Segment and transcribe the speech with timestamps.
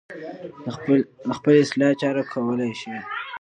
[1.25, 2.95] د خپلې اصلاح چاره کولی شي.